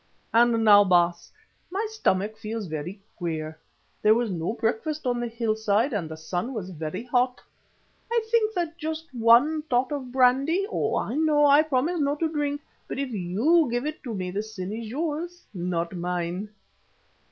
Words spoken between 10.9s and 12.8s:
I know, I promised not to drink,